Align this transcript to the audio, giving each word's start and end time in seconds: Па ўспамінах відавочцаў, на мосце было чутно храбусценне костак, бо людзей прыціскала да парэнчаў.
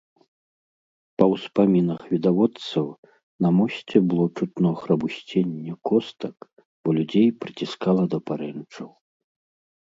Па 1.21 1.25
ўспамінах 1.33 2.01
відавочцаў, 2.13 2.87
на 3.47 3.51
мосце 3.57 3.97
было 4.13 4.25
чутно 4.39 4.69
храбусценне 4.81 5.77
костак, 5.91 6.35
бо 6.83 6.87
людзей 6.97 7.29
прыціскала 7.45 8.03
да 8.17 8.23
парэнчаў. 8.33 8.89